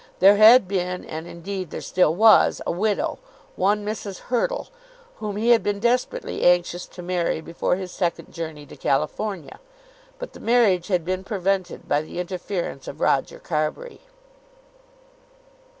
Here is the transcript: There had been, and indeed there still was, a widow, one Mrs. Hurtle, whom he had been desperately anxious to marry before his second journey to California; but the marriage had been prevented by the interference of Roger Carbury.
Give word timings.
There 0.17 0.37
had 0.37 0.67
been, 0.67 1.05
and 1.05 1.27
indeed 1.27 1.69
there 1.69 1.79
still 1.79 2.15
was, 2.15 2.59
a 2.65 2.71
widow, 2.71 3.19
one 3.55 3.85
Mrs. 3.85 4.17
Hurtle, 4.17 4.69
whom 5.17 5.35
he 5.35 5.49
had 5.51 5.61
been 5.61 5.79
desperately 5.79 6.41
anxious 6.41 6.87
to 6.87 7.03
marry 7.03 7.39
before 7.39 7.75
his 7.75 7.91
second 7.91 8.33
journey 8.33 8.65
to 8.65 8.75
California; 8.75 9.59
but 10.17 10.33
the 10.33 10.39
marriage 10.39 10.87
had 10.87 11.05
been 11.05 11.23
prevented 11.23 11.87
by 11.87 12.01
the 12.01 12.19
interference 12.19 12.87
of 12.87 12.99
Roger 12.99 13.37
Carbury. 13.37 14.01